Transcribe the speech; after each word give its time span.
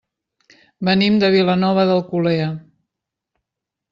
Venim 0.87 1.19
de 1.23 1.29
Vilanova 1.35 1.85
d'Alcolea. 1.91 2.47